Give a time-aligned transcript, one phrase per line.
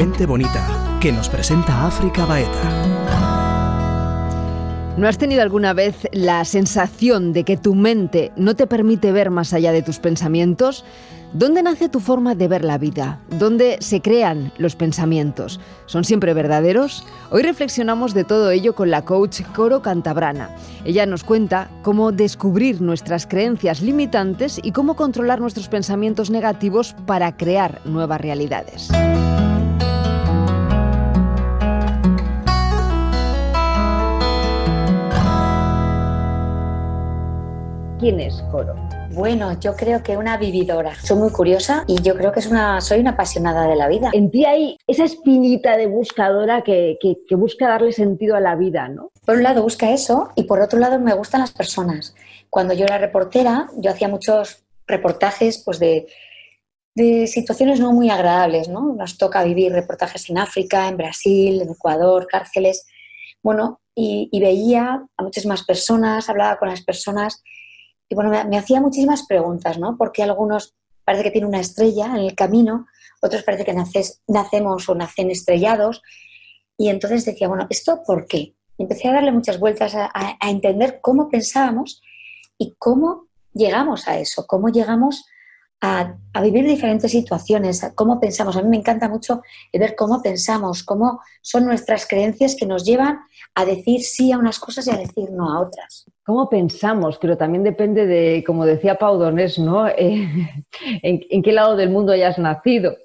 [0.00, 2.86] Gente Bonita, que nos presenta África Baeta.
[4.96, 9.28] ¿No has tenido alguna vez la sensación de que tu mente no te permite ver
[9.28, 10.86] más allá de tus pensamientos?
[11.34, 13.20] ¿Dónde nace tu forma de ver la vida?
[13.38, 15.60] ¿Dónde se crean los pensamientos?
[15.84, 17.04] ¿Son siempre verdaderos?
[17.30, 20.56] Hoy reflexionamos de todo ello con la coach Coro Cantabrana.
[20.86, 27.36] Ella nos cuenta cómo descubrir nuestras creencias limitantes y cómo controlar nuestros pensamientos negativos para
[27.36, 28.88] crear nuevas realidades.
[38.00, 38.74] ¿Quién es Coro?
[39.12, 40.94] Bueno, yo creo que una vividora.
[40.94, 44.08] Soy muy curiosa y yo creo que es una, soy una apasionada de la vida.
[44.14, 48.88] En ti hay esa espinita de buscadora que, que, busca darle sentido a la vida,
[48.88, 49.10] ¿no?
[49.26, 52.14] Por un lado busca eso y por otro lado me gustan las personas.
[52.48, 56.06] Cuando yo era reportera, yo hacía muchos reportajes pues de,
[56.94, 58.94] de situaciones no muy agradables, ¿no?
[58.94, 62.86] Nos toca vivir reportajes en África, en Brasil, en Ecuador, cárceles.
[63.42, 67.42] Bueno, y, y veía a muchas más personas, hablaba con las personas
[68.10, 69.96] y bueno, me, hacía muchísimas preguntas, ¿no?
[69.96, 72.86] Porque algunos parece que tienen una estrella en el camino,
[73.22, 73.74] otros parece que
[74.26, 76.02] nacemos o nacen estrellados.
[76.76, 78.54] Y entonces decía, bueno, ¿esto por qué?
[78.82, 82.00] empecé a darle muchas vueltas a, entender cómo pensábamos
[82.58, 85.30] y cómo llegamos a eso, cómo llegamos a,
[85.80, 88.56] a, vivir diferentes situaciones, cómo pensamos.
[88.56, 89.42] A mí me encanta mucho
[89.72, 93.20] ver cómo pensamos, cómo son nuestras creencias que nos llevan
[93.54, 97.36] a decir sí a unas cosas y a decir no a otras cómo pensamos, pero
[97.36, 99.88] también depende de, como decía Pau Donés, ¿no?
[99.98, 100.28] Eh,
[101.02, 102.96] en, qué lado del mundo hayas nacido.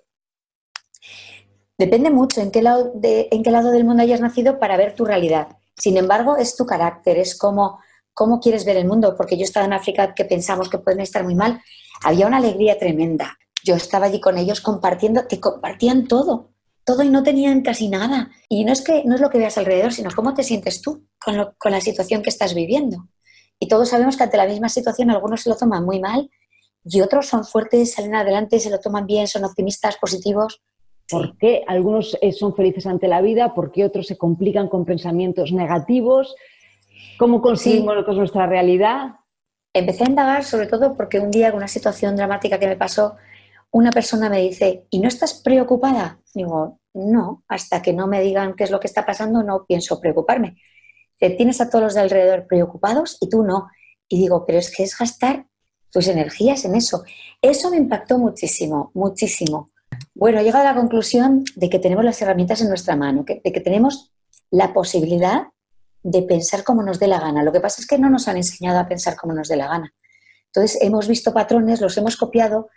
[1.75, 5.05] Depende mucho en qué, lado en qué lado del mundo hayas nacido para ver tu
[5.05, 5.47] realidad.
[5.75, 7.79] Sin embargo, es tu carácter, es cómo,
[8.15, 11.23] cómo quieres ver el mundo, porque yo estaba en África que pensamos que pueden estar
[11.23, 11.61] muy mal.
[12.03, 13.37] Había una alegría tremenda.
[13.63, 16.55] Yo estaba allí con ellos compartiendo, que compartían todo
[16.85, 18.29] todo y no tenían casi nada.
[18.47, 21.07] Y no es que no es lo que veas alrededor, sino cómo te sientes tú
[21.19, 23.09] con, con la situación que estás viviendo.
[23.59, 26.29] Y todos sabemos que ante la misma situación algunos se lo toman muy mal
[26.83, 30.61] y otros son fuertes, salen adelante, se lo toman bien, son optimistas, positivos.
[31.09, 33.53] ¿Por qué algunos eh, son felices ante la vida?
[33.55, 36.35] ¿Por qué otros se complican con pensamientos negativos?
[37.17, 38.15] ¿Cómo conseguimos sí.
[38.15, 39.15] nuestra realidad?
[39.73, 43.15] Empecé a indagar sobre todo porque un día con una situación dramática que me pasó,
[43.71, 46.19] una persona me dice, ¿y no estás preocupada?
[46.33, 49.99] Digo, no, hasta que no me digan qué es lo que está pasando, no pienso
[49.99, 50.55] preocuparme.
[51.17, 53.67] Tienes a todos los de alrededor preocupados y tú no.
[54.07, 55.47] Y digo, pero es que es gastar
[55.91, 57.03] tus energías en eso.
[57.41, 59.71] Eso me impactó muchísimo, muchísimo.
[60.13, 63.51] Bueno, he llegado a la conclusión de que tenemos las herramientas en nuestra mano, de
[63.51, 64.13] que tenemos
[64.51, 65.47] la posibilidad
[66.05, 67.41] de pensar como nos dé la gana.
[67.41, 69.67] Lo que pasa es que no nos han enseñado a pensar como nos dé la
[69.67, 69.91] gana.
[70.53, 72.69] Entonces, hemos visto patrones, los hemos copiado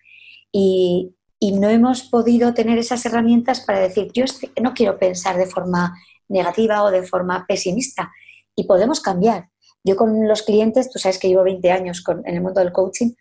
[0.50, 4.24] y, no hemos podido tener esas herramientas para decir, yo
[4.60, 5.94] no quiero pensar de forma
[6.26, 8.10] negativa o de forma pesimista.
[8.56, 9.50] Y podemos cambiar.
[9.84, 13.12] Yo con los clientes, tú sabes que llevo 20 años en el mundo del coaching,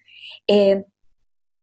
[0.47, 0.85] eh,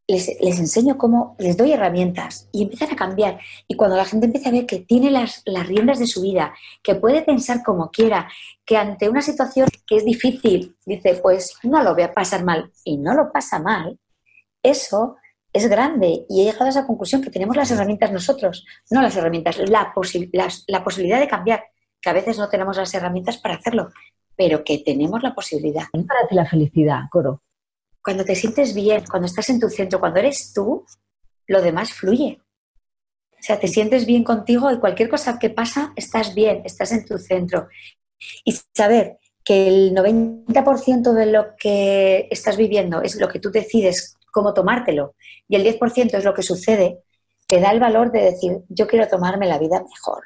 [0.06, 3.40] les, enseño cómo, les doy herramientas y empiezan a cambiar.
[3.66, 6.94] Y cuando la gente empieza a ver que tiene las, riendas de su vida, que
[6.94, 8.28] puede pensar como quiera,
[8.64, 12.70] que ante una situación que es difícil, dice, pues no lo voy a pasar mal
[12.84, 13.98] y no lo pasa mal,
[14.62, 15.16] eso
[15.52, 19.16] es grande y he llegado a esa conclusión que tenemos las herramientas nosotros, no las
[19.16, 19.92] herramientas, la,
[20.66, 21.64] la posibilidad de cambiar,
[22.00, 23.90] que a veces no tenemos las herramientas para hacerlo,
[24.36, 25.84] pero que tenemos la posibilidad.
[25.92, 27.40] ¿Qué para ti la felicidad, Coro?
[28.04, 30.84] Cuando te sientes bien, cuando estás en tu centro, cuando eres tú,
[31.46, 32.40] lo demás fluye.
[33.32, 37.04] O sea, te sientes bien contigo y cualquier cosa que pasa, estás bien, estás en
[37.04, 37.68] tu centro.
[38.44, 44.16] Y saber que el 90% de lo que estás viviendo es lo que tú decides
[44.32, 45.14] cómo tomártelo
[45.48, 46.98] y el 10% es lo que sucede,
[47.46, 50.24] te da el valor de decir, yo quiero tomarme la vida mejor,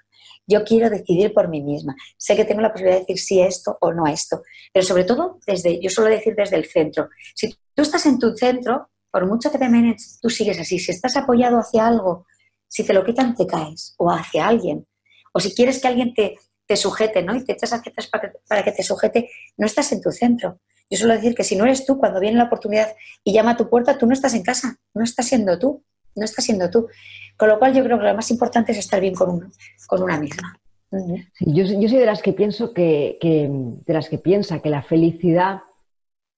[0.49, 1.95] yo quiero decidir por mí misma.
[2.17, 4.43] Sé que tengo la posibilidad de decir sí a esto o no a esto,
[4.73, 7.09] pero sobre todo desde, yo suelo decir desde el centro.
[7.35, 10.79] Si tú estás en tu centro, por mucho que te menes, tú sigues así.
[10.79, 12.27] Si estás apoyado hacia algo,
[12.67, 14.87] si te lo quitan, te caes, o hacia alguien.
[15.33, 16.37] O si quieres que alguien te,
[16.67, 17.37] te sujete, ¿no?
[17.37, 20.11] Y te echas hacia atrás para que, para que te sujete, no estás en tu
[20.11, 20.61] centro.
[20.91, 23.57] Yo suelo decir que si no eres tú, cuando viene la oportunidad y llama a
[23.57, 25.85] tu puerta, tú no estás en casa, no estás siendo tú,
[26.19, 26.89] no estás siendo tú.
[27.37, 29.53] Con lo cual yo creo que lo más importante es estar bien con,
[29.87, 30.59] con una misma.
[30.91, 35.61] yo, yo, soy de las que pienso que, de las que piensa que la felicidad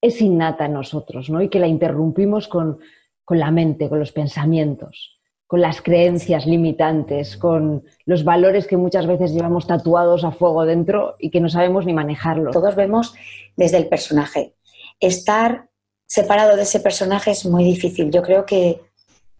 [0.00, 1.42] es innata en nosotros, ¿no?
[1.42, 2.80] Y que la interrumpimos con,
[3.24, 9.08] con la mente, con los pensamientos con las creencias limitantes, con los valores que muchas
[9.08, 12.52] veces llevamos tatuados a fuego dentro y que no sabemos ni manejarlos.
[12.52, 13.14] Todos vemos
[13.56, 14.54] desde el personaje.
[15.00, 15.68] Estar
[16.06, 18.12] separado de ese personaje es muy difícil.
[18.12, 18.80] Yo creo que,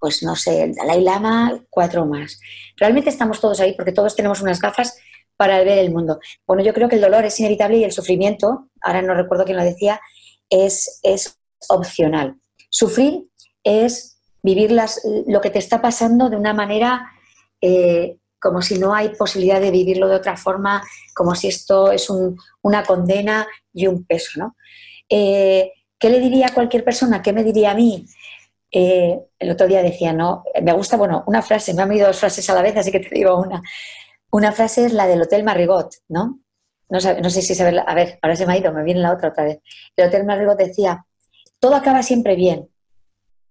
[0.00, 2.40] pues no sé, el Dalai Lama, cuatro más.
[2.76, 4.96] Realmente estamos todos ahí porque todos tenemos unas gafas
[5.36, 6.18] para ver el mundo.
[6.46, 9.58] Bueno, yo creo que el dolor es inevitable y el sufrimiento, ahora no recuerdo quién
[9.58, 10.00] lo decía,
[10.48, 11.38] es, es
[11.68, 12.36] opcional.
[12.70, 13.26] Sufrir
[13.62, 17.10] es vivir las, lo que te está pasando de una manera
[17.60, 20.82] eh, como si no hay posibilidad de vivirlo de otra forma,
[21.14, 22.08] como si esto es
[22.62, 24.30] una condena y un peso.
[24.36, 24.56] ¿no?
[25.08, 27.20] Eh, ¿Qué le diría a cualquier persona?
[27.20, 28.06] ¿Qué me diría a mí?
[28.72, 32.18] Eh, el otro día decía, no, me gusta, bueno, una frase, me han oído dos
[32.18, 33.62] frases a la vez, así que te digo una.
[34.30, 36.40] Una frase es la del Hotel Marriott, ¿no?
[36.88, 39.28] No, sé si saberla, a ver, ahora se me ha ido, me viene la otra
[39.28, 39.60] otra vez.
[39.96, 41.06] El Hotel Marriott decía,
[41.60, 42.68] todo acaba siempre bien.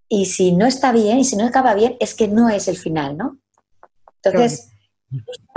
[0.10, 2.78] Y si no está bien, y si no acaba bien, es que no es el
[2.78, 3.40] final, ¿no?
[4.22, 4.72] Entonces,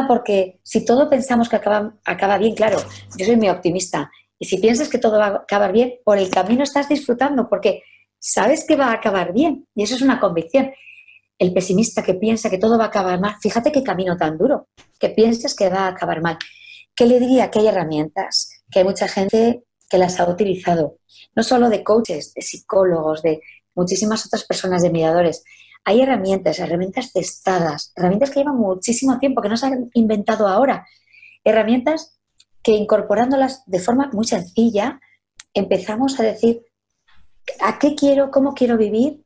[0.06, 2.78] porque si todo pensamos que acaba, acaba bien, claro,
[3.16, 4.10] yo soy muy optimista.
[4.38, 7.82] Y si piensas que todo va a acabar bien, por el camino estás disfrutando, porque
[8.22, 9.66] sabes que va a acabar bien.
[9.74, 10.70] Y eso es una convicción.
[11.38, 14.68] El pesimista que piensa que todo va a acabar mal, fíjate qué camino tan duro,
[14.98, 16.38] que piensas que va a acabar mal.
[16.94, 17.50] ¿Qué le diría?
[17.50, 20.98] Que hay herramientas, que hay mucha gente que las ha utilizado,
[21.34, 23.40] no solo de coaches, de psicólogos, de
[23.74, 25.42] muchísimas otras personas, de mediadores.
[25.84, 30.86] Hay herramientas, herramientas testadas, herramientas que llevan muchísimo tiempo, que no se han inventado ahora.
[31.42, 32.18] Herramientas
[32.62, 35.00] que incorporándolas de forma muy sencilla,
[35.54, 36.62] empezamos a decir
[37.60, 39.22] a qué quiero, cómo quiero vivir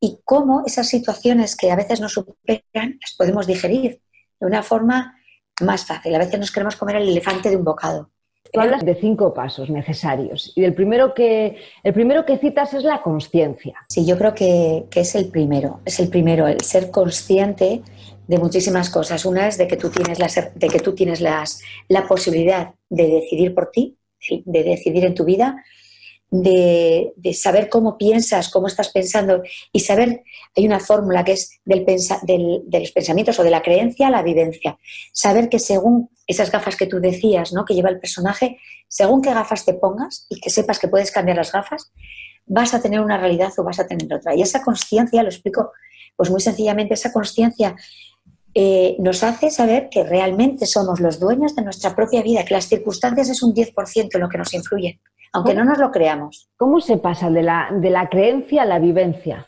[0.00, 4.00] y cómo esas situaciones que a veces nos superan las podemos digerir
[4.40, 5.16] de una forma
[5.60, 6.14] más fácil.
[6.14, 8.10] A veces nos queremos comer el elefante de un bocado.
[8.52, 12.82] Tú hablas de cinco pasos necesarios y el primero que, el primero que citas es
[12.82, 13.74] la conciencia.
[13.88, 17.82] Sí, yo creo que, es el primero, es el primero, el ser consciente
[18.26, 19.24] de muchísimas cosas.
[19.24, 23.06] Una es de que tú tienes, las, de que tú tienes las, la posibilidad de
[23.06, 23.96] decidir por ti,
[24.28, 25.62] de decidir en tu vida,
[26.30, 29.42] de, saber cómo piensas, cómo estás pensando
[29.72, 30.22] y saber,
[30.56, 34.22] hay una fórmula que es del de los pensamientos o de la creencia a la
[34.22, 34.78] vivencia.
[35.12, 37.64] Saber que según esas gafas que tú decías, ¿no?
[37.64, 41.36] que lleva el personaje, según qué gafas te pongas y que sepas que puedes cambiar
[41.36, 41.92] las gafas,
[42.46, 44.34] vas a tener una realidad o vas a tener otra.
[44.34, 45.72] Y esa conciencia, lo explico
[46.16, 47.74] pues muy sencillamente, esa conciencia
[48.54, 52.68] eh, nos hace saber que realmente somos los dueños de nuestra propia vida, que las
[52.68, 55.00] circunstancias es un 10% lo que nos influye
[55.32, 56.48] aunque no nos lo creamos.
[56.56, 59.46] ¿Cómo se pasa de la, de la creencia a la vivencia?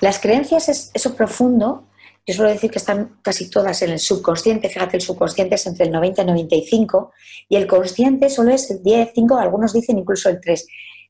[0.00, 1.84] Las creencias es eso profundo.
[2.26, 4.68] Yo suelo decir que están casi todas en el subconsciente.
[4.68, 7.12] Fíjate, el subconsciente es entre el 90 y el 95
[7.48, 10.66] y el consciente solo es el 10, 5, algunos dicen incluso el 3.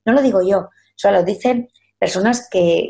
[0.06, 1.69] No lo digo yo, solo lo dicen
[1.99, 2.88] personas que,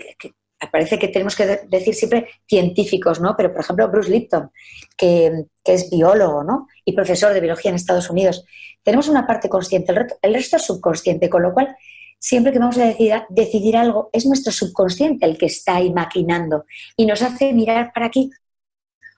[0.70, 3.34] parece que tenemos que decir siempre científicos, ¿no?
[3.36, 4.50] Pero, por ejemplo, Bruce Lipton,
[4.96, 6.66] que, es biólogo, ¿no?
[6.84, 8.44] Y profesor de biología en Estados Unidos.
[8.82, 9.92] Tenemos una parte consciente,
[10.22, 11.76] el resto es subconsciente, con lo cual,
[12.18, 12.94] siempre que vamos a
[13.28, 16.64] decidir, algo, es nuestro subconsciente el que está ahí maquinando
[16.96, 18.30] y nos hace mirar para aquí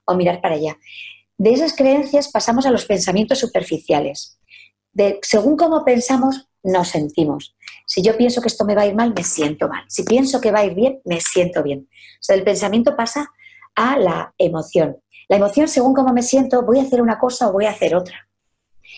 [0.04, 0.76] o mirar para allá.
[1.38, 4.38] De esas creencias pasamos a los pensamientos superficiales.
[5.22, 7.56] Según cómo pensamos, nos sentimos.
[7.86, 9.84] Si yo pienso que esto me va a ir mal, me siento mal.
[9.88, 11.88] Si pienso que va a ir bien, me siento bien.
[11.90, 13.30] O sea, el pensamiento pasa
[13.74, 14.98] a la emoción.
[15.28, 17.94] La emoción, según cómo me siento, voy a hacer una cosa o voy a hacer
[17.94, 18.28] otra.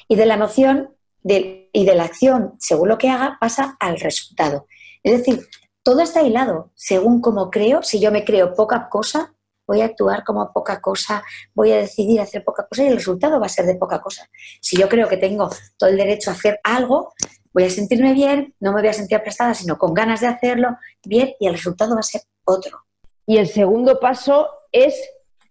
[0.08, 0.94] Y de la emoción
[1.25, 4.66] y de la acción, según lo que haga, pasa al resultado.
[5.02, 5.46] Es decir,
[5.82, 6.72] todo está hilado.
[6.75, 9.34] Según cómo creo, si yo me creo poca cosa,
[9.66, 11.24] voy a actuar como poca cosa,
[11.55, 14.29] voy a decidir hacer poca cosa y el resultado va a ser de poca cosa.
[14.60, 17.15] Si yo creo que tengo todo el derecho a hacer algo,
[17.53, 20.77] voy a sentirme bien, no me voy a sentir aplastada, sino con ganas de hacerlo
[21.05, 22.81] bien y el resultado va a ser otro.
[23.27, 24.94] Y el segundo paso es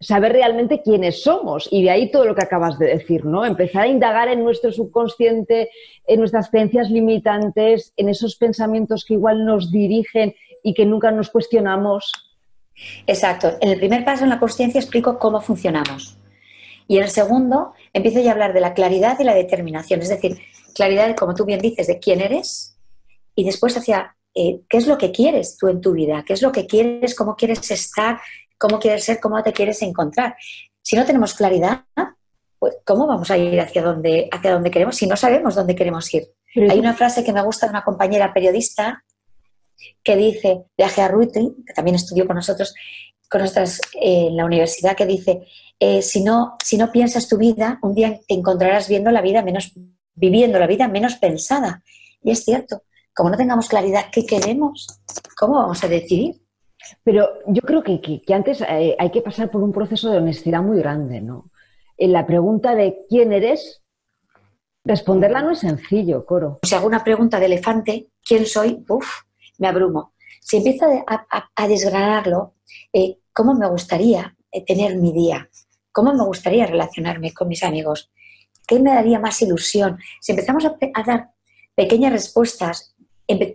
[0.02, 3.46] saber realmente quiénes somos y de ahí todo lo que acabas de decir, ¿no?
[3.46, 5.70] Empezar a indagar en nuestro subconsciente,
[6.08, 11.30] en nuestras creencias limitantes, en esos pensamientos que igual nos dirigen y que nunca nos
[11.30, 12.12] cuestionamos.
[13.06, 13.54] Exacto.
[13.62, 16.18] En el primer paso, en la conciencia, explico cómo funcionamos.
[16.88, 20.02] Y en el segundo, empiezo ya a hablar de la claridad y la determinación.
[20.02, 20.40] Es decir,
[20.74, 22.76] claridad, como tú bien dices, de quién eres
[23.36, 26.42] y después hacia eh, qué es lo que quieres tú en tu vida, qué es
[26.42, 28.20] lo que quieres, cómo quieres estar,
[28.62, 30.36] cómo quieres ser, cómo te quieres encontrar.
[30.84, 31.86] Si no tenemos claridad,
[32.60, 36.14] pues ¿cómo vamos a ir hacia donde, hacia donde queremos si no sabemos dónde queremos
[36.14, 36.28] ir?
[36.70, 39.04] Hay una frase que me gusta de una compañera periodista
[40.04, 42.76] que dice, de Agea Ruti, que también estudió con nosotros,
[43.28, 45.42] con nosotras eh, en la universidad, que dice,
[45.80, 49.42] eh, si, no, si no piensas tu vida, un día te encontrarás viendo la vida
[49.42, 49.74] menos
[50.14, 51.84] viviendo la vida menos pensada.
[52.22, 52.84] Y es cierto,
[53.16, 54.88] como no tengamos claridad qué queremos,
[55.36, 56.41] ¿cómo vamos a decidir?
[57.04, 60.62] Pero yo creo que, que, antes eh, hay que pasar por un proceso de honestidad
[60.62, 61.52] muy grande, ¿no?
[61.98, 63.82] En la pregunta de quién eres,
[64.84, 66.60] responderla no es sencillo, Coro.
[66.64, 68.84] Si hago una pregunta de elefante, ¿quién soy?
[68.88, 69.08] Uf,
[69.60, 70.14] me abrumo.
[70.42, 72.56] Si empiezo a, desgranarlo,
[72.92, 75.48] eh, cómo me gustaría eh, tener mi día,
[75.92, 78.12] cómo me gustaría relacionarme con mis amigos,
[78.68, 80.00] qué me daría más ilusión.
[80.20, 81.32] Si empezamos a, dar
[81.76, 82.96] pequeñas respuestas,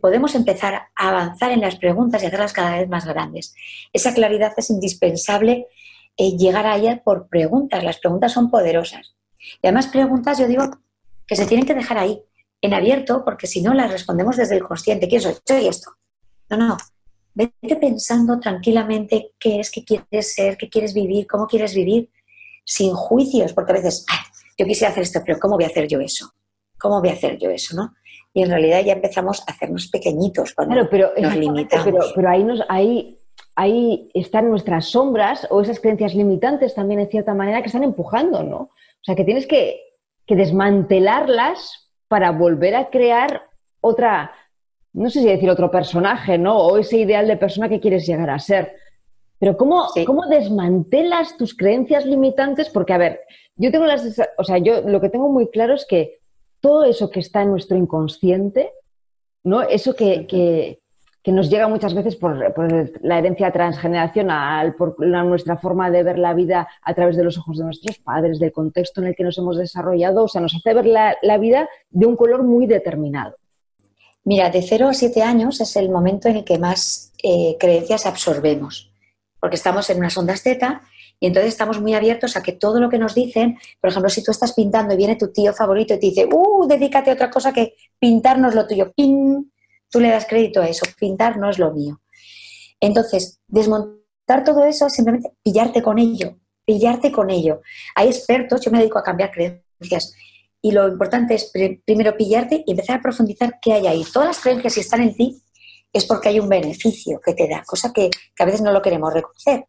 [0.00, 3.54] podemos empezar a avanzar en las preguntas y hacerlas cada vez más grandes.
[3.92, 5.66] Esa claridad es indispensable
[6.16, 7.82] eh, llegar a ella por preguntas.
[7.84, 9.14] Las preguntas son poderosas.
[9.62, 10.70] Y además preguntas, yo digo,
[11.26, 12.22] que se tienen que dejar ahí,
[12.60, 15.08] en abierto, porque si no las respondemos desde el consciente.
[15.08, 15.34] ¿Quién soy?
[15.44, 15.90] Soy esto.
[16.48, 16.76] No, no.
[17.34, 22.10] Vete pensando tranquilamente qué es, qué quieres ser, qué quieres vivir, cómo quieres vivir,
[22.64, 24.06] sin juicios, porque a veces,
[24.58, 26.32] yo quisiera hacer esto, pero ¿cómo voy a hacer yo eso?
[26.78, 27.76] ¿Cómo voy a hacer yo eso?
[27.76, 27.94] ¿no?
[28.36, 31.86] Y en realidad ya empezamos a hacernos pequeñitos cuando pero, nos limitamos.
[31.86, 33.18] Pero, pero ahí, nos, ahí
[33.56, 38.42] ahí están nuestras sombras o esas creencias limitantes también en cierta manera que están empujando,
[38.42, 38.56] ¿no?
[38.56, 39.82] O sea, que tienes que,
[40.28, 43.44] desmantelarlas para volver a crear
[43.80, 44.32] otra,
[44.92, 46.58] no sé si decir otro personaje, ¿no?
[46.58, 48.74] O ese ideal de persona que quieres llegar a ser.
[49.38, 52.68] Pero ¿cómo, ¿cómo desmantelas tus creencias limitantes?
[52.70, 53.20] Porque, a ver,
[53.54, 54.20] yo tengo las...
[54.36, 56.18] O sea, yo lo que tengo muy claro es que
[56.66, 58.72] todo eso que está en nuestro inconsciente,
[59.44, 59.62] ¿no?
[59.62, 62.36] Eso que, que nos llega muchas veces por,
[63.02, 67.58] la herencia transgeneracional, por nuestra forma de ver la vida a través de los ojos
[67.58, 70.74] de nuestros padres, del contexto en el que nos hemos desarrollado, o sea, nos hace
[70.74, 73.36] ver la, vida de un color muy determinado.
[74.24, 78.06] Mira, de 0 a 7 años es el momento en el que más eh, creencias
[78.06, 78.90] absorbemos,
[79.38, 80.82] porque estamos en unas ondas teta
[81.18, 84.22] y entonces estamos muy abiertos a que todo lo que nos dicen, por ejemplo, si
[84.22, 86.66] tú estás pintando y viene tu tío favorito y te dice, ¡uh!
[86.66, 89.50] Dedícate a otra cosa que pintarnos lo tuyo, ¡ping!
[89.90, 92.00] Tú le das crédito a eso, pintar no es lo mío.
[92.80, 97.62] Entonces, desmontar todo eso, simplemente pillarte con ello, pillarte con ello.
[97.94, 100.14] Hay expertos, yo me dedico a cambiar creencias,
[100.60, 101.52] y lo importante es
[101.84, 104.04] primero pillarte y empezar a profundizar qué hay ahí.
[104.12, 105.40] Todas las creencias si están en ti
[105.92, 109.14] es porque hay un beneficio que te da, cosa que, a veces no lo queremos
[109.14, 109.66] reconocer.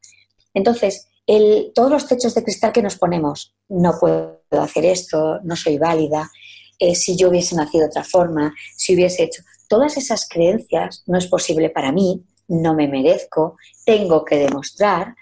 [0.53, 1.07] Entonces,
[1.75, 6.29] todos los techos de cristal que nos ponemos, no puedo hacer esto, no soy válida,
[6.79, 11.17] eh, si yo hubiese nacido de otra forma, si hubiese hecho, todas esas creencias, no
[11.17, 15.15] es posible para mí, no me merezco, tengo que demostrar,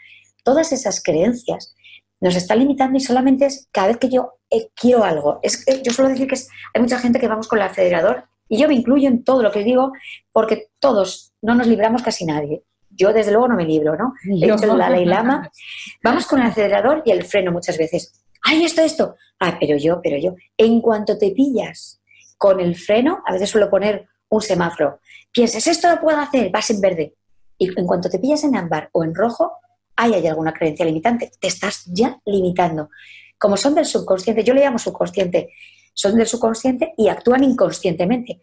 [0.44, 1.76] todas esas creencias
[2.22, 5.40] nos están limitando y solamente es cada vez que yo eh, quiero algo.
[5.42, 6.38] Es que yo suelo decir que
[6.74, 9.52] hay mucha gente que vamos con el acelerador y yo me incluyo en todo lo
[9.52, 9.92] que digo
[10.32, 12.64] porque todos no nos libramos casi nadie.
[12.96, 14.14] Yo desde luego no me libro, ¿no?
[14.24, 15.50] De hecho, la ley lama,
[16.04, 18.24] vamos con el acelerador y el freno muchas veces.
[18.44, 19.16] ¡Ay, esto, esto!
[19.40, 20.36] Ah, pero yo, pero yo.
[20.58, 22.02] En cuanto te pillas
[22.38, 25.00] con el freno, a veces suelo poner un semáforo.
[25.32, 27.16] Piensas, esto lo puedo hacer, vas en verde.
[27.58, 29.54] Y en cuanto te pillas en ámbar o en rojo,
[29.96, 31.32] ahí hay alguna creencia limitante.
[31.40, 32.90] Te estás ya limitando.
[33.38, 35.50] Como son del subconsciente, yo le llamo subconsciente,
[35.94, 38.42] son del subconsciente y actúan inconscientemente.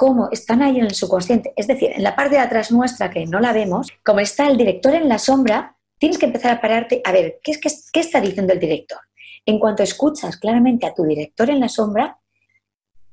[0.00, 3.26] Como están ahí en el subconsciente, es decir, en la parte de atrás nuestra que
[3.26, 7.02] no la vemos, como está el director en la sombra, tienes que empezar a pararte
[7.04, 8.98] a ver qué, qué, qué está diciendo el director.
[9.44, 12.18] En cuanto escuchas claramente a tu director en la sombra,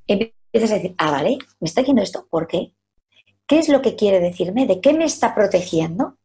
[0.07, 2.71] empiezas a decir, ah, vale, me está diciendo esto, ¿por qué?
[3.45, 4.65] ¿Qué es lo que quiere decirme?
[4.65, 6.15] ¿De qué me está protegiendo?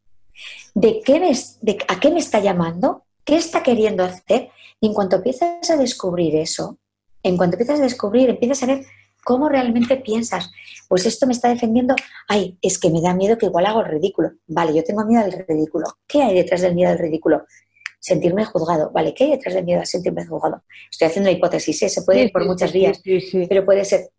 [0.74, 1.18] ¿De, qué
[1.60, 3.02] de a qué me está llamando?
[3.24, 4.50] ¿Qué está queriendo hacer?
[4.80, 6.78] Y en cuanto empiezas a descubrir eso,
[7.24, 8.86] en cuanto empiezas a descubrir, empiezas a ver
[9.24, 10.50] cómo realmente piensas.
[10.88, 11.94] Pues esto me está defendiendo,
[12.28, 14.32] ay, es que me da miedo que igual hago el ridículo.
[14.46, 15.86] Vale, yo tengo miedo del ridículo.
[16.06, 17.44] ¿Qué hay detrás del miedo del ridículo?
[18.02, 18.90] sentirme juzgado.
[18.92, 19.14] ¿Vale?
[19.14, 20.64] ¿Qué hay detrás del miedo a sentirme juzgado?
[20.90, 21.88] Estoy haciendo una hipótesis, ¿eh?
[21.88, 23.00] se puede ir por muchas vías,
[23.48, 24.10] pero puede ser,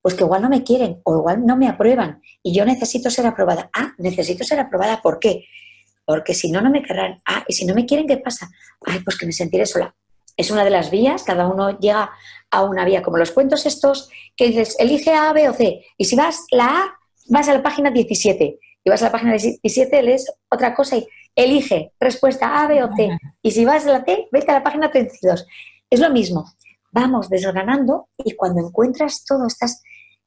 [0.00, 3.26] pues que igual no me quieren o igual no me aprueban y yo necesito ser
[3.26, 3.70] aprobada.
[3.74, 5.44] Ah, necesito ser aprobada, ¿por qué?
[6.04, 7.20] Porque si no, no me querrán.
[7.26, 8.48] Ah, y si no me quieren, ¿qué pasa?
[8.86, 9.94] Ay, pues que me sentiré sola.
[10.36, 12.10] Es una de las vías, cada uno llega
[12.50, 15.84] a una vía, como los cuentos estos, que dices, elige A, B o C.
[15.96, 16.98] Y si vas la A,
[17.28, 18.58] vas a la página 17.
[18.84, 22.90] Y vas a la página 17, lees otra cosa y elige respuesta A, B o
[22.94, 23.10] C.
[23.42, 25.46] Y si vas a la C, vete a la página 32.
[25.88, 26.44] Es lo mismo.
[26.92, 29.82] Vamos desgranando y cuando encuentras todo, estás,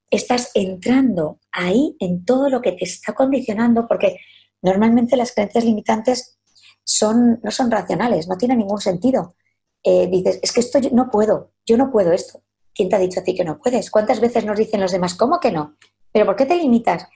[0.10, 4.18] estás entrando ahí en todo lo que te está condicionando, porque
[4.62, 6.38] normalmente las creencias limitantes
[6.84, 9.36] son, no son racionales, no tienen ningún sentido.
[9.84, 12.42] Eh, dices, es que esto yo no puedo, yo no puedo esto.
[12.74, 13.90] ¿Quién te ha dicho a ti que no puedes?
[13.90, 15.78] ¿Cuántas veces nos dicen los demás, ¿cómo que no?
[16.12, 17.08] ¿Pero por qué te limitas?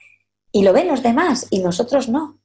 [0.50, 2.40] Y lo ven los demás y nosotros no.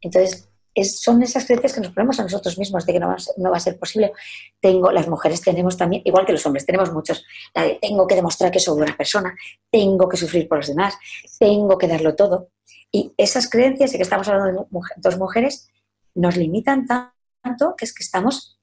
[0.00, 0.48] Entonces,
[0.80, 3.78] son esas creencias que nos ponemos a nosotros mismos de que no va, a ser
[3.78, 4.12] posible.
[4.60, 7.24] Tengo, las mujeres tenemos también, igual que los hombres, tenemos muchos,
[7.54, 9.36] la de tengo que demostrar que soy buena persona,
[9.70, 10.94] tengo que sufrir por los demás,
[11.38, 12.48] tengo que darlo todo.
[12.90, 15.68] Y esas creencias, y que estamos hablando de dos mujeres,
[16.14, 18.58] nos limitan tanto que es que estamos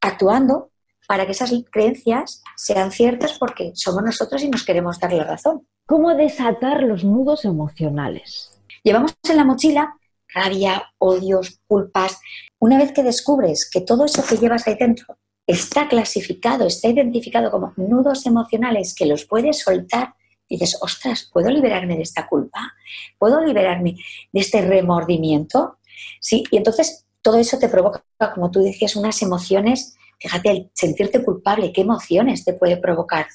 [0.00, 0.70] actuando
[1.06, 5.66] para que esas creencias sean ciertas porque somos nosotros y nos queremos dar la razón.
[5.86, 8.60] ¿Cómo desatar los nudos emocionales?
[8.84, 9.96] Llevamos en la mochila
[10.32, 12.20] rabia, odios, culpas.
[12.58, 17.50] Una vez que descubres que todo eso que llevas ahí dentro está clasificado, está identificado
[17.50, 20.14] como nudos emocionales que los puedes soltar,
[20.48, 22.72] dices, ostras, ¿puedo liberarme de esta culpa?
[23.18, 23.96] ¿Puedo liberarme
[24.32, 25.78] de este remordimiento?
[26.20, 28.02] Sí, y entonces todo eso te provoca,
[28.34, 33.26] como tú decías, unas emociones, fíjate, el sentirte culpable, ¿qué emociones te puede provocar?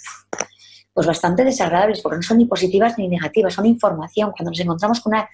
[0.93, 4.31] Pues bastante desagradables, porque no son ni positivas ni negativas, son información.
[4.31, 5.29] Cuando nos encontramos con una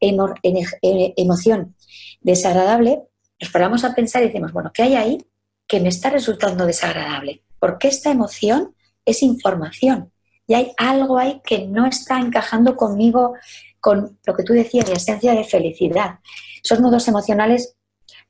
[0.00, 1.74] eh, emoción
[2.20, 3.02] desagradable,
[3.40, 5.26] nos paramos a pensar y decimos, bueno, ¿qué hay ahí
[5.66, 7.42] que me está resultando desagradable?
[7.58, 8.74] Porque esta emoción
[9.04, 10.12] es información
[10.46, 13.34] y hay algo ahí que no está encajando conmigo,
[13.80, 16.18] con lo que tú decías, la esencia de felicidad.
[16.62, 17.77] Esos nudos emocionales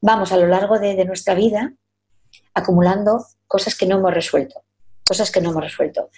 [0.00, 1.72] vamos a lo largo de, nuestra vida
[2.54, 4.62] acumulando cosas que no hemos resuelto,
[5.06, 6.10] cosas que no hemos resuelto.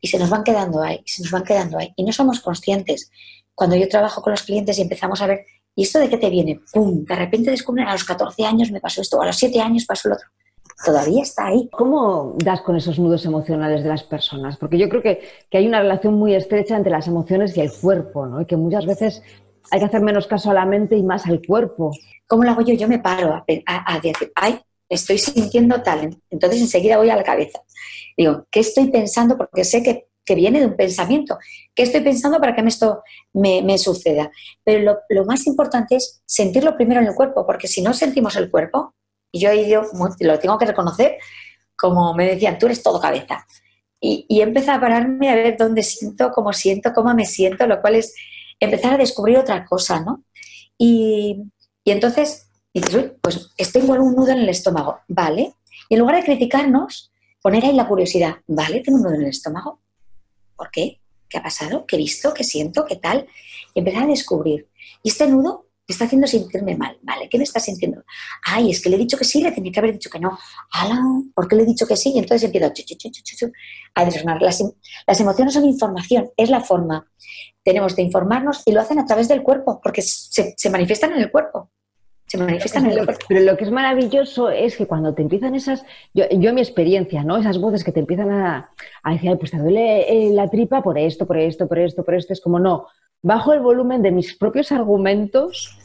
[0.00, 1.92] Y se nos van quedando ahí, se nos van quedando ahí.
[1.96, 3.10] Y no somos conscientes.
[3.54, 6.28] Cuando yo trabajo con los clientes y empezamos a ver, ¿y esto de qué te
[6.28, 6.60] viene?
[6.72, 7.04] ¡Pum!
[7.04, 10.08] De repente descubren, a los 14 años me pasó esto, a los 7 años pasó
[10.08, 10.28] lo otro.
[10.84, 11.70] Todavía está ahí.
[11.72, 14.56] ¿Cómo das con esos nudos emocionales de las personas?
[14.56, 17.72] Porque yo creo que, que hay una relación muy estrecha entre las emociones y el
[17.72, 18.40] cuerpo, ¿no?
[18.42, 19.22] Y que muchas veces
[19.70, 21.90] hay que hacer menos caso a la mente y más al cuerpo.
[22.26, 22.74] ¿Cómo lo hago yo?
[22.74, 26.16] Yo me paro a, decir, ay, estoy sintiendo tal.
[26.30, 27.60] Entonces enseguida voy a la cabeza.
[28.16, 29.36] Digo, ¿qué estoy pensando?
[29.36, 31.38] Porque sé que, viene de un pensamiento.
[31.74, 33.02] ¿Qué estoy pensando para que esto
[33.34, 34.30] me, suceda?
[34.64, 38.50] Pero lo, más importante es sentirlo primero en el cuerpo, porque si no sentimos el
[38.50, 38.94] cuerpo,
[39.30, 39.70] y yo ahí
[40.20, 41.18] lo tengo que reconocer,
[41.76, 43.46] como me decían, tú eres todo cabeza.
[44.00, 47.80] Y, y empecé a pararme a ver dónde siento, cómo siento, cómo me siento, lo
[47.82, 48.14] cual es
[48.64, 50.24] empezar a descubrir otra cosa, ¿no?
[50.78, 51.42] Y,
[51.84, 55.54] entonces dices, uy, pues tengo un nudo en el estómago, ¿vale?
[55.88, 58.80] Y en lugar de criticarnos, poner ahí la curiosidad, ¿vale?
[58.80, 59.80] Tengo un nudo en el estómago.
[60.56, 61.00] ¿Por qué?
[61.28, 61.84] ¿Qué ha pasado?
[61.86, 62.32] ¿Qué he visto?
[62.32, 62.84] ¿Qué siento?
[62.84, 63.26] ¿Qué tal?
[63.74, 64.68] Y empezar a descubrir.
[65.02, 67.28] Y este nudo me está haciendo sentirme mal, ¿vale?
[67.28, 68.02] ¿Qué me está sintiendo?
[68.42, 70.38] Ay, es que le he dicho que sí, le tenía que haber dicho que no.
[70.72, 72.12] Alan, ¿por qué le he dicho que sí?
[72.14, 73.46] Y entonces empiezo
[73.94, 74.40] a desarmar.
[74.40, 74.64] Las,
[75.06, 77.06] las emociones son información, es la forma.
[77.62, 81.30] Tenemos de informarnos y lo hacen a través del cuerpo, porque se, manifiestan en el
[81.30, 81.70] cuerpo.
[82.26, 83.26] Se manifiestan en el cuerpo.
[83.28, 87.22] Pero lo que es maravilloso es que cuando te empiezan esas, yo, en mi experiencia,
[87.24, 87.36] ¿no?
[87.36, 88.70] Esas voces que te empiezan a,
[89.02, 92.14] a decir, pues te duele eh, la tripa por esto, por esto, por esto, por
[92.14, 92.86] esto, es como no,
[93.24, 95.78] bajo el volumen de mis propios argumentos,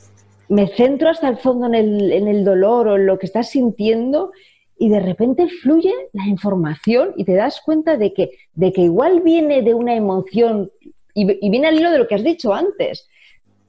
[0.49, 4.31] me centro hasta el fondo en el, dolor o en lo que estás sintiendo
[4.77, 9.21] y de repente fluye la información y te das cuenta de que, de que igual
[9.21, 10.71] viene de una emoción
[11.13, 13.07] y, viene al hilo de lo que has dicho antes,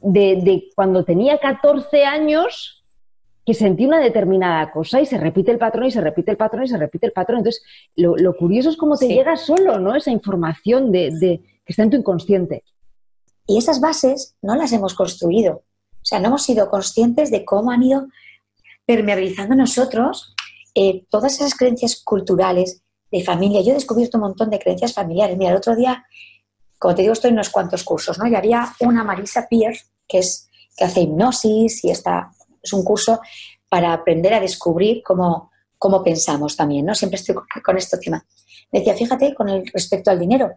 [0.01, 2.85] de, cuando tenía 14 años
[3.45, 6.65] que sentí una determinada cosa y se repite el patrón y se repite el patrón
[6.65, 7.39] y se repite el patrón.
[7.39, 7.63] Entonces,
[7.97, 9.95] lo, curioso es cómo te llega solo, ¿no?
[9.95, 11.11] Esa información de,
[11.65, 12.65] que está en tu inconsciente.
[13.47, 15.65] Y esas bases no las hemos construido.
[16.03, 18.07] O sea, no hemos sido conscientes de cómo han ido
[18.87, 20.35] permeabilizando nosotros
[20.75, 23.61] eh, todas esas creencias culturales de familia.
[23.61, 25.37] Yo he descubierto un montón de creencias familiares.
[25.37, 26.05] Mira, el otro día,
[26.79, 28.27] como te digo, estoy en unos cuantos cursos, ¿no?
[28.27, 32.33] Y había una Marisa Pierce, que, es, que hace hipnosis y está,
[32.63, 33.21] es un curso
[33.69, 36.95] para aprender a descubrir cómo, cómo pensamos también, ¿no?
[36.95, 38.25] Siempre estoy con, con este tema.
[38.71, 40.51] decía, fíjate, con el respecto al dinero,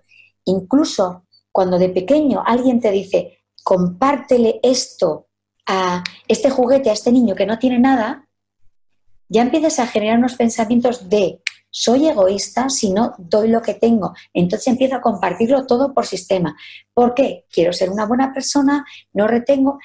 [0.45, 5.27] incluso cuando de pequeño alguien te dice, compártele esto
[5.65, 8.27] a este juguete a este niño que no tiene nada,
[9.29, 14.13] ya empiezas a generar unos pensamientos de soy egoísta si no doy lo que tengo.
[14.33, 16.55] Entonces empiezo a compartirlo todo por sistema.
[16.93, 17.45] ¿Por qué?
[17.51, 19.79] Quiero ser una buena persona, no retengo.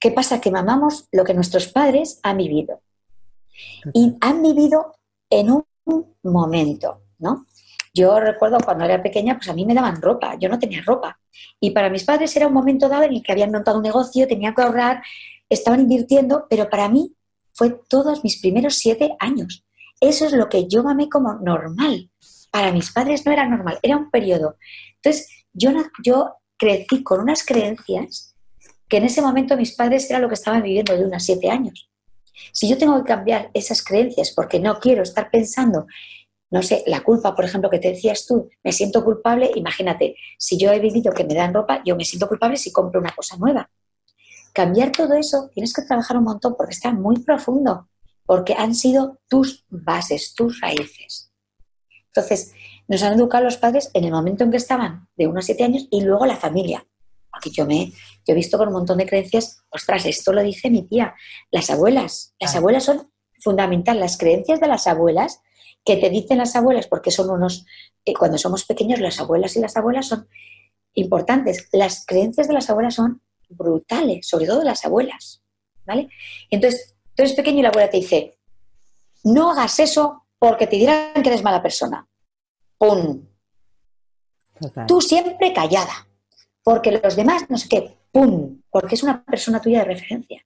[0.00, 0.40] ¿Qué pasa?
[0.40, 2.80] Que mamamos lo que nuestros padres han vivido.
[3.94, 4.96] Y han vivido
[5.30, 5.64] en un
[6.24, 7.46] momento, ¿no?
[7.98, 11.18] Yo recuerdo cuando era pequeña, pues a mí me daban ropa, yo no tenía ropa.
[11.58, 14.28] Y para mis padres era un momento dado en el que habían montado un negocio,
[14.28, 15.02] tenían que ahorrar,
[15.48, 17.16] estaban invirtiendo, pero para mí
[17.54, 19.64] fue todos mis primeros siete años.
[20.00, 22.08] Eso es lo que yo mamé como normal.
[22.52, 24.58] Para mis padres no era normal, era un periodo.
[25.02, 25.72] Entonces, yo,
[26.04, 28.36] yo crecí con unas creencias
[28.88, 31.90] que en ese momento mis padres era lo que estaban viviendo de unos siete años.
[32.52, 35.86] Si yo tengo que cambiar esas creencias porque no quiero estar pensando
[36.50, 40.58] no sé, la culpa, por ejemplo, que te decías tú, me siento culpable, imagínate, si
[40.58, 43.36] yo he vivido que me dan ropa, yo me siento culpable si compro una cosa
[43.36, 43.70] nueva.
[44.54, 47.88] Cambiar todo eso, tienes que trabajar un montón porque está muy profundo,
[48.24, 51.32] porque han sido tus bases, tus raíces.
[52.06, 52.52] Entonces,
[52.88, 55.86] nos han educado los padres en el momento en que estaban, de unos siete años,
[55.90, 56.86] y luego la familia.
[57.30, 57.92] Porque yo me
[58.26, 61.14] yo he visto con un montón de creencias, ostras, esto lo dice mi tía,
[61.50, 62.34] las abuelas.
[62.40, 64.00] Las abuelas son fundamental.
[64.00, 65.40] Las creencias de las abuelas
[65.84, 67.66] que te dicen las abuelas, porque son unos,
[68.04, 70.28] eh, cuando somos pequeños, las abuelas y las abuelas son
[70.94, 71.68] importantes.
[71.72, 75.42] Las creencias de las abuelas son brutales, sobre todo las abuelas.
[75.88, 76.08] ¿vale?
[76.50, 78.38] Entonces, tú eres pequeño y la abuela te dice,
[79.24, 82.06] no hagas eso porque te dirán que eres mala persona.
[82.76, 83.26] ¡Pum!
[84.86, 86.06] Tú siempre callada,
[86.62, 88.60] porque los demás no sé qué, ¡pum!
[88.70, 90.44] Porque es una persona tuya de referencia.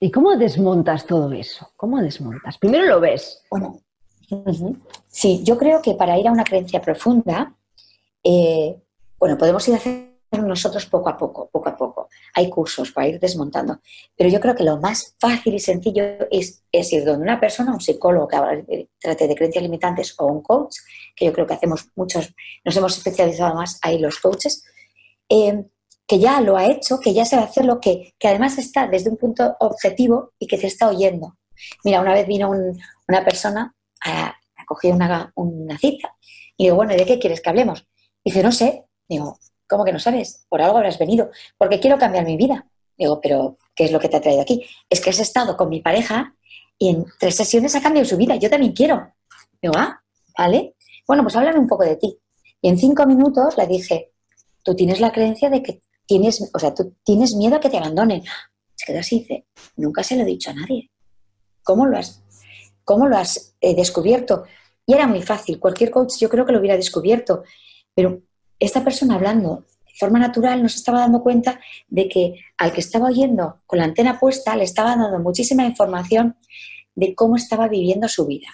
[0.00, 1.72] ¿Y cómo desmontas todo eso?
[1.76, 2.58] ¿Cómo desmontas?
[2.58, 3.42] Primero lo ves.
[3.50, 3.80] Bueno,
[5.08, 7.54] sí, yo creo que para ir a una creencia profunda,
[8.22, 8.76] eh,
[9.18, 12.08] bueno, podemos ir a hacer nosotros poco a poco, poco a poco.
[12.34, 13.80] Hay cursos para ir desmontando.
[14.16, 17.80] Pero yo creo que lo más fácil y sencillo es, ir donde una persona, un
[17.80, 20.76] psicólogo que trate de creencias limitantes o un coach,
[21.14, 22.34] que yo creo que hacemos muchos,
[22.64, 24.64] nos hemos especializado más ahí los coaches,
[25.28, 25.64] eh,
[26.06, 29.16] que ya lo ha hecho, que ya sabe hacerlo, que, que además está desde un
[29.16, 31.36] punto objetivo y que te está oyendo.
[31.84, 36.14] Mira, una vez vino una persona a, a una, una, cita
[36.56, 37.86] y digo, bueno, ¿de qué quieres que hablemos?
[38.24, 38.84] dice, no sé.
[39.08, 39.38] Digo,
[39.68, 40.46] ¿cómo que no sabes?
[40.48, 42.66] Por algo habrás venido, porque quiero cambiar mi vida.
[42.96, 44.64] Digo, pero ¿qué es lo que te ha traído aquí?
[44.88, 46.34] Es que has estado con mi pareja
[46.78, 48.36] y en tres sesiones ha cambiado su vida.
[48.36, 49.12] Yo también quiero.
[49.60, 50.00] Digo, ah,
[50.38, 50.74] vale.
[51.06, 52.18] Bueno, pues háblame un poco de ti.
[52.62, 54.12] Y en cinco minutos le dije,
[54.62, 57.76] tú tienes la creencia de que tienes, o sea, tú tienes miedo a que te
[57.76, 58.22] abandonen.
[58.74, 60.90] Se quedó así dice, nunca se lo he dicho a nadie.
[61.62, 62.22] ¿Cómo lo has,
[62.84, 64.44] cómo lo has eh, descubierto?
[64.86, 65.58] Y era muy fácil.
[65.58, 67.44] Cualquier coach yo creo que lo hubiera descubierto.
[67.94, 68.22] Pero
[68.58, 72.80] esta persona hablando de forma natural no se estaba dando cuenta de que al que
[72.80, 76.36] estaba oyendo con la antena puesta le estaba dando muchísima información
[76.94, 78.48] de cómo estaba viviendo su vida.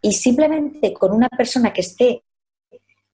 [0.00, 2.24] Y simplemente con una persona que esté,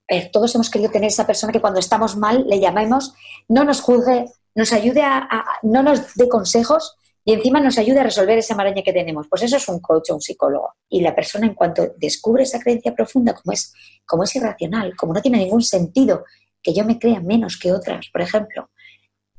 [0.07, 3.13] eh, todos hemos querido tener esa persona que cuando estamos mal le llamemos,
[3.47, 5.27] no nos juzgue, nos ayude a,
[5.63, 9.27] no nos dé consejos y encima nos ayude a resolver esa maraña que tenemos.
[9.29, 10.73] Pues eso es un coach o un psicólogo.
[10.89, 13.73] Y la persona en cuanto descubre esa creencia profunda, como es,
[14.05, 16.25] como es irracional, como no tiene ningún sentido
[16.61, 18.69] que yo me crea menos que otras, por ejemplo,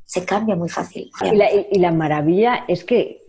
[0.05, 1.11] se cambia muy fácil.
[1.73, 3.23] Y la, maravilla es que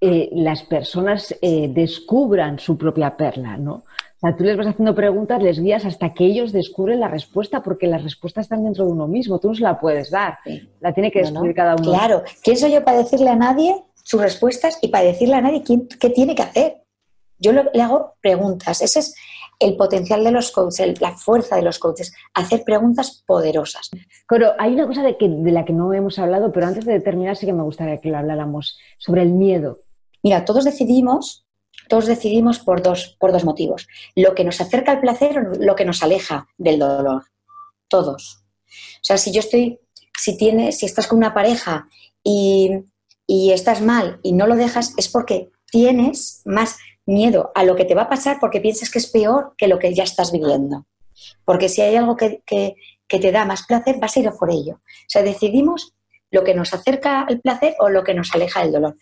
[0.00, 3.84] eh, las personas eh, descubran su propia perla, ¿no?
[4.22, 7.62] O sea, tú les vas haciendo preguntas, les guías hasta que ellos descubren la respuesta,
[7.62, 10.38] porque las respuestas están dentro de uno mismo, tú no se la puedes dar,
[10.78, 11.90] la tiene que descubrir cada uno.
[11.90, 15.62] Claro, ¿quién soy yo para decirle a nadie sus respuestas y para decirle a nadie
[15.62, 16.82] quién, qué tiene que hacer?
[17.38, 19.14] Yo le hago preguntas, ese es
[19.58, 23.88] el potencial de los coaches, la fuerza de los coaches, hacer preguntas poderosas.
[24.28, 27.00] Pero hay una cosa de, que, de la que no hemos hablado, pero antes de
[27.00, 29.80] terminar sí que me gustaría que lo habláramos, sobre el miedo.
[30.22, 31.46] Mira, todos decidimos
[31.90, 33.88] todos decidimos por dos, por dos motivos.
[34.14, 37.24] Lo que nos acerca al placer o lo que nos aleja del dolor.
[37.88, 38.44] Todos.
[38.68, 39.80] O sea, si yo estoy,
[40.16, 41.88] si tienes, si estás con una pareja
[42.22, 42.70] y,
[43.26, 47.84] y estás mal y no lo dejas, es porque tienes más miedo a lo que
[47.84, 50.86] te va a pasar porque piensas que es peor que lo que ya estás viviendo.
[51.44, 52.76] Porque si hay algo que, que,
[53.08, 54.74] te da más placer, vas a ir por ello.
[54.76, 55.92] O sea, decidimos
[56.30, 58.96] lo que nos acerca al placer o lo que nos aleja del dolor.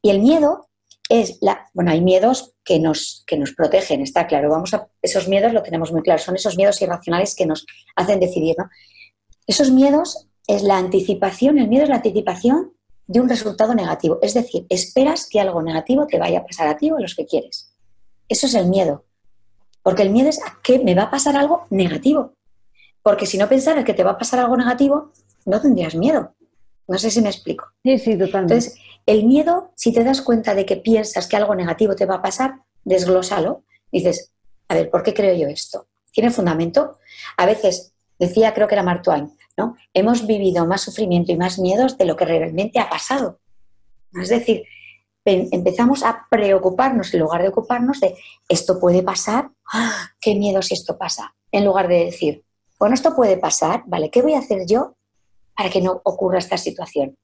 [0.00, 0.69] Y el miedo
[1.10, 4.48] es la, bueno, hay miedos que nos, que nos protegen, está claro.
[4.48, 8.20] Vamos a, esos miedos lo tenemos muy claro, son esos miedos irracionales que nos hacen
[8.20, 8.70] decidir, ¿no?
[9.46, 12.72] Esos miedos es la anticipación, el miedo es la anticipación
[13.08, 14.20] de un resultado negativo.
[14.22, 17.16] Es decir, esperas que algo negativo te vaya a pasar a ti o a los
[17.16, 17.74] que quieres.
[18.28, 19.04] Eso es el miedo.
[19.82, 22.34] Porque el miedo es a que me va a pasar algo negativo.
[23.02, 25.10] Porque si no pensaras que te va a pasar algo negativo,
[25.44, 26.36] no tendrías miedo.
[26.90, 27.66] No sé si me explico.
[27.84, 28.54] Sí, sí, totalmente.
[28.54, 28.74] Entonces,
[29.06, 32.22] el miedo, si te das cuenta de que piensas que algo negativo te va a
[32.22, 33.62] pasar, desglósalo.
[33.92, 34.32] Dices,
[34.66, 35.86] a ver, ¿por qué creo yo esto?
[36.10, 36.98] ¿Tiene fundamento?
[37.36, 39.76] A veces, decía, creo que era Mark Twain, ¿no?
[39.94, 43.38] Hemos vivido más sufrimiento y más miedos de lo que realmente ha pasado.
[44.20, 44.64] Es decir,
[45.24, 48.16] empezamos a preocuparnos en lugar de ocuparnos de
[48.48, 50.08] esto puede pasar, ¡Ah!
[50.20, 52.42] qué miedo si esto pasa, en lugar de decir,
[52.80, 54.10] bueno, esto puede pasar, ¿vale?
[54.10, 54.96] ¿Qué voy a hacer yo
[55.60, 57.18] para que no ocurra esta situación?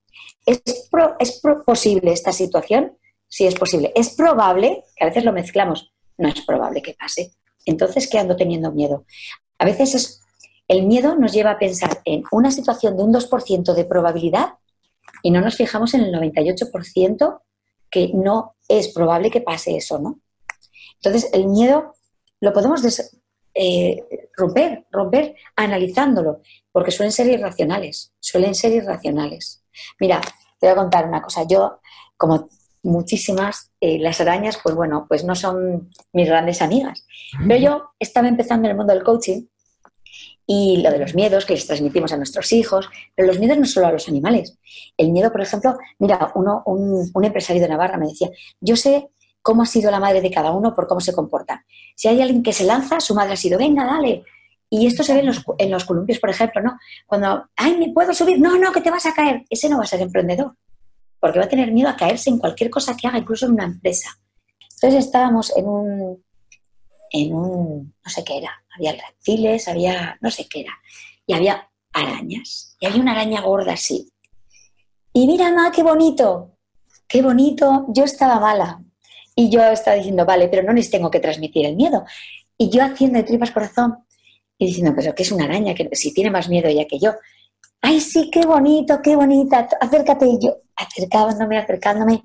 [0.45, 0.61] ¿Es,
[1.65, 2.99] posible esta situación?
[3.27, 3.95] Sí, es posible.
[3.97, 4.85] ¿Es probable?
[4.95, 5.95] Que a veces lo mezclamos.
[6.19, 7.33] No es probable que pase.
[7.65, 9.07] Entonces, ¿qué ando teniendo miedo?
[9.59, 10.21] A veces es,
[10.69, 14.49] el miedo nos lleva a pensar en una situación de un 2% de probabilidad
[15.23, 17.41] y no nos fijamos en el 98%
[17.91, 20.21] que no es probable que pase eso, ¿no?
[20.97, 21.95] Entonces, el miedo
[22.41, 22.83] lo podemos
[23.55, 26.43] eh, romper, romper analizándolo,
[26.77, 29.65] porque suelen ser irracionales, suelen ser irracionales.
[29.99, 30.21] Mira,
[30.61, 31.45] te voy a contar una cosa.
[31.49, 31.81] Yo,
[32.19, 32.51] como
[32.83, 37.07] muchísimas, eh, las arañas, pues bueno, pues no son mis grandes amigas.
[37.49, 39.47] Pero yo estaba empezando en el mundo del coaching
[40.47, 43.65] y lo de los miedos que les transmitimos a nuestros hijos, pero los miedos no
[43.65, 44.59] solo a los animales.
[44.99, 48.29] El miedo, por ejemplo, mira, uno, un, un empresario de Navarra me decía,
[48.61, 49.09] yo sé
[49.41, 51.65] cómo ha sido la madre de cada uno por cómo se comporta.
[51.95, 54.25] Si hay alguien que se lanza, su madre ha sido, venga, dale,
[54.79, 56.79] y esto se ve en los, en los columpios, por ejemplo, ¿no?
[57.07, 58.41] Cuando, ay, ¿me puedo subir?
[58.41, 59.45] No, no, que te vas a caer.
[59.49, 60.57] Ese no va a ser emprendedor.
[61.21, 63.65] porque va a tener miedo a caerse en cualquier cosa que haga, incluso en una
[63.65, 64.11] empresa.
[64.75, 66.25] Entonces estábamos en un,
[67.11, 70.73] en un, no sé qué era, había reptiles, había, no sé qué era,
[71.27, 74.11] y había arañas, y había una araña gorda así.
[75.13, 76.59] Y mira, ma, qué bonito,
[77.09, 78.81] qué bonito, yo estaba mala.
[79.35, 82.05] Y yo estaba diciendo, vale, pero no les tengo que transmitir el miedo.
[82.57, 84.06] Y yo haciendo de tripas corazón
[84.59, 87.13] y diciendo, pero que es una araña, que si tiene más miedo ella que yo.
[87.83, 90.27] Ay, sí, qué bonito, qué bonita, acércate.
[90.27, 92.23] Y yo acercándome, acercándome.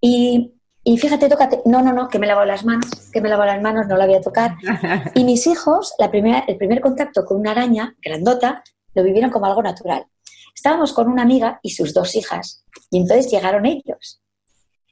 [0.00, 0.52] Y,
[0.84, 1.62] y fíjate, tócate.
[1.64, 4.06] No, no, no, que me lavo las manos, que me lavo las manos, no la
[4.06, 4.56] voy a tocar.
[5.14, 8.62] Y mis hijos, la primera, el primer contacto con una araña grandota,
[8.94, 10.06] lo vivieron como algo natural.
[10.54, 12.64] Estábamos con una amiga y sus dos hijas.
[12.90, 14.20] Y entonces llegaron ellos.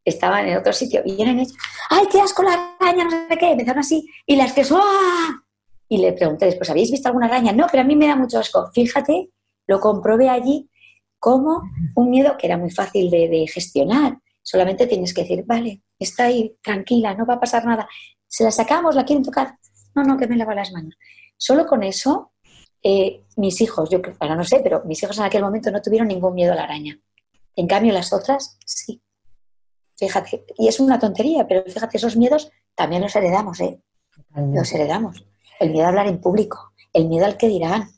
[0.05, 1.03] Estaban en otro sitio.
[1.05, 1.55] Y vienen ellos.
[1.91, 3.05] ¡Ay, qué asco la araña!
[3.05, 3.51] No sé qué.
[3.51, 4.09] Empezaron así.
[4.25, 5.43] Y las que ¡ah!
[5.89, 7.53] Y le pregunté después, ¿habéis visto alguna araña?
[7.53, 8.71] No, pero a mí me da mucho asco.
[8.73, 9.31] Fíjate,
[9.67, 10.69] lo comprobé allí
[11.19, 11.63] como
[11.95, 14.19] un miedo que era muy fácil de, gestionar.
[14.43, 17.89] Solamente tienes que decir, vale, está ahí, tranquila, no va a pasar nada.
[18.27, 19.57] Se la sacamos, la quieren tocar.
[19.95, 20.95] No, no, que me lavo las manos.
[21.37, 22.33] Solo con eso,
[22.83, 26.09] eh, mis hijos, yo ahora no sé, pero mis hijos en aquel momento no tuvieron
[26.09, 27.01] ningún miedo a la araña.
[27.57, 29.03] En cambio, las otras, sí.
[29.97, 33.81] Fíjate, y es una tontería, pero fíjate, esos miedos también los heredamos, ¿eh?
[34.35, 35.25] Los heredamos
[35.61, 37.89] el miedo a hablar en público, el miedo al que dirán,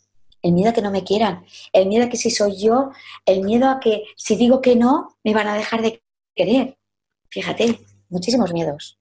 [0.43, 2.91] el miedo a que no me quieran, el miedo a que si soy yo,
[3.27, 6.03] el miedo a que si digo que no, me van a dejar de
[6.35, 6.77] querer.
[7.29, 8.99] Fíjate, muchísimos miedos.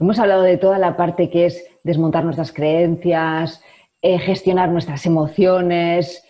[0.00, 3.62] Hemos hablado de toda la parte que es desmontar nuestras creencias,
[4.02, 6.24] eh, gestionar nuestras emociones,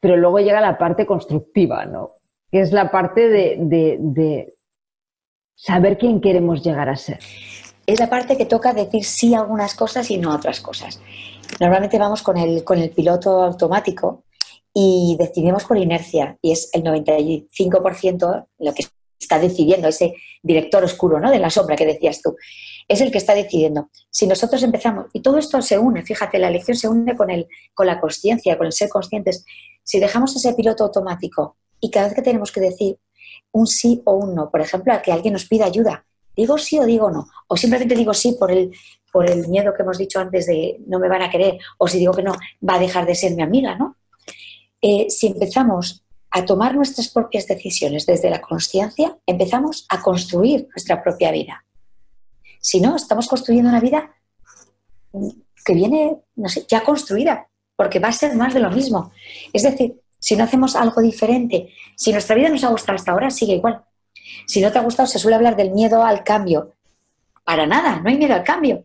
[0.00, 2.12] pero luego llega la parte constructiva, ¿no?
[2.50, 4.54] Que es la parte de
[5.54, 7.20] saber quién queremos llegar a ser
[7.86, 11.00] es la parte que toca decir sí a algunas cosas y no a otras cosas.
[11.60, 14.24] Normalmente vamos con el, con el piloto automático
[14.72, 18.84] y decidimos por inercia y es el 95% lo que
[19.18, 21.30] está decidiendo, ese director oscuro ¿no?
[21.30, 22.36] de la sombra que decías tú,
[22.88, 23.88] es el que está decidiendo.
[24.10, 27.46] Si nosotros empezamos, y todo esto se une, fíjate, la elección se une con, el,
[27.72, 29.44] con la consciencia, con el ser conscientes,
[29.82, 32.98] si dejamos ese piloto automático y cada vez que tenemos que decir
[33.52, 36.04] un sí o un no, por ejemplo, a que alguien nos pida ayuda,
[36.36, 37.28] ¿Digo sí o digo no?
[37.48, 38.72] O simplemente digo sí por el,
[39.12, 41.98] por el miedo que hemos dicho antes de no me van a querer, o si
[41.98, 42.32] digo que no,
[42.68, 43.96] va a dejar de ser mi amiga, ¿no?
[44.80, 51.02] Eh, si empezamos a tomar nuestras propias decisiones desde la conciencia, empezamos a construir nuestra
[51.02, 51.64] propia vida.
[52.60, 54.10] Si no, estamos construyendo una vida
[55.64, 59.12] que viene, no sé, ya construida, porque va a ser más de lo mismo.
[59.52, 63.30] Es decir, si no hacemos algo diferente, si nuestra vida nos ha gustado hasta ahora,
[63.30, 63.84] sigue igual.
[64.46, 66.74] Si no te ha gustado, se suele hablar del miedo al cambio.
[67.44, 68.84] Para nada, no hay miedo al cambio.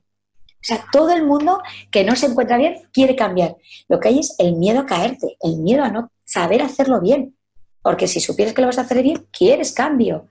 [0.60, 3.56] O sea, todo el mundo que no se encuentra bien quiere cambiar.
[3.88, 7.36] Lo que hay es el miedo a caerte, el miedo a no saber hacerlo bien.
[7.82, 10.28] Porque si supieras que lo vas a hacer bien, quieres cambio.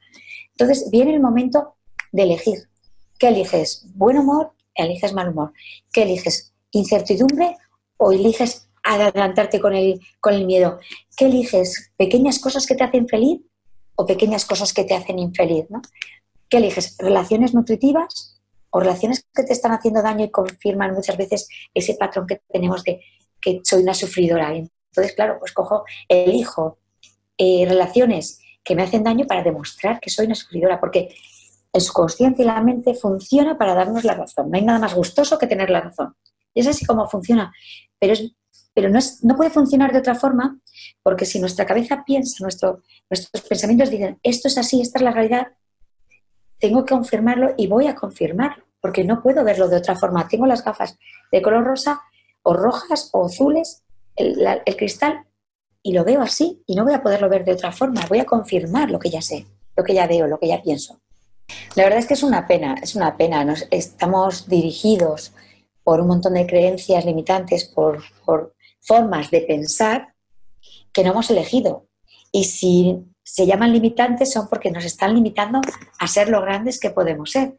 [0.51, 1.77] Entonces viene el momento
[2.13, 2.69] de elegir.
[3.19, 3.87] ¿Qué eliges?
[3.95, 4.53] ¿Buen humor?
[4.75, 5.53] ¿Eliges mal humor?
[5.93, 6.53] ¿Qué eliges?
[6.73, 7.57] ¿Incertidumbre
[7.97, 10.79] o eliges adelantarte con el, con el miedo?
[11.17, 11.91] ¿Qué eliges?
[11.97, 13.41] ¿Pequeñas cosas que te hacen feliz
[13.99, 15.83] o pequeñas cosas que te hacen infeliz, ¿no?
[16.49, 16.97] ¿Qué eliges?
[16.99, 22.29] ¿Relaciones nutritivas o relaciones que te están haciendo daño y confirman muchas veces ese patrón
[22.29, 23.01] que tenemos de
[23.41, 24.55] que soy una sufridora?
[24.55, 26.79] Entonces, claro, pues cojo, elijo
[27.37, 31.13] eh, relaciones que me hacen daño para demostrar que soy una sufridora, porque
[31.73, 34.49] el subconsciente y la mente funciona para darnos la razón.
[34.49, 36.15] No hay nada más gustoso que tener la razón.
[36.55, 37.53] Y es así como funciona.
[37.99, 38.33] Pero es
[38.79, 40.57] pero no, puede funcionar de otra forma
[41.03, 45.11] porque si nuestra cabeza piensa, nuestro, nuestros pensamientos dicen, esto es así, esta es la
[45.11, 45.49] realidad,
[46.61, 50.29] tengo que confirmarlo y voy a confirmarlo, porque no puedo verlo de otra forma.
[50.29, 50.97] Tengo las gafas
[51.33, 52.03] de color rosa
[52.45, 53.83] o rojas o azules,
[54.15, 55.27] el, cristal,
[55.83, 58.07] y lo veo así y no voy a poderlo ver de otra forma.
[58.09, 59.45] Voy a confirmar lo que ya sé,
[59.77, 61.01] lo que ya veo, lo que ya pienso.
[61.75, 63.45] La verdad es que es una pena, es una pena.
[63.45, 65.33] Nos, estamos dirigidos
[65.83, 68.05] por un montón de creencias limitantes, por
[68.89, 70.15] formas de pensar
[70.93, 71.87] que no hemos elegido.
[72.33, 75.61] Y si se llaman limitantes son porque nos están limitando
[75.99, 77.59] a ser lo grandes que podemos ser.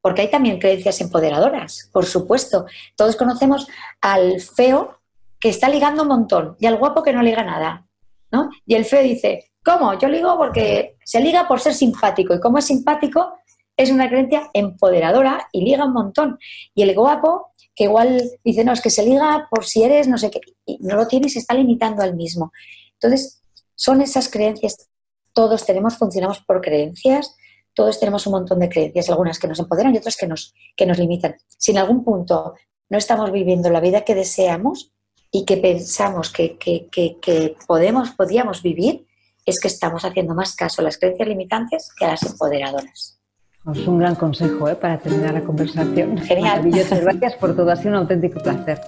[0.00, 2.64] Porque hay también creencias empoderadoras, por supuesto.
[2.96, 3.68] Todos conocemos
[4.00, 4.98] al feo
[5.38, 7.86] que está ligando un montón y al guapo que no liga nada.
[8.32, 8.48] ¿no?
[8.64, 9.98] Y el feo dice, ¿cómo?
[9.98, 12.34] Yo ligo porque se liga por ser simpático.
[12.34, 13.34] Y como es simpático,
[13.76, 16.38] es una creencia empoderadora y liga un montón.
[16.74, 20.18] Y el guapo que igual dice, no, es que se liga por si eres no
[20.18, 22.52] sé qué, y no lo tiene y se está limitando al mismo.
[22.94, 23.42] Entonces,
[23.74, 24.90] son esas creencias,
[25.32, 27.34] todos tenemos, funcionamos por creencias,
[27.72, 30.86] todos tenemos un montón de creencias, algunas que nos empoderan y otras que nos, que
[30.86, 31.36] nos limitan.
[31.56, 32.54] Si en algún punto
[32.88, 34.92] no estamos viviendo la vida que deseamos
[35.30, 39.06] y que pensamos que, que, que, que podemos, podíamos vivir,
[39.46, 43.19] es que estamos haciendo más caso a las creencias limitantes que a las empoderadoras.
[43.66, 44.74] Es un gran consejo ¿eh?
[44.74, 46.16] para terminar la conversación.
[46.18, 46.62] Genial.
[46.70, 48.80] Gracias por todo, ha sido un auténtico placer.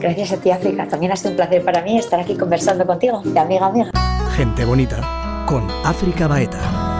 [0.00, 0.88] Gracias a ti, África.
[0.88, 3.90] También ha sido un placer para mí estar aquí conversando contigo, de amiga amiga.
[4.36, 6.99] Gente bonita, con África Baeta.